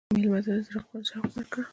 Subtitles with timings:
[0.13, 0.79] مېلمه ته د زړه
[1.09, 1.63] شوق ورکړه.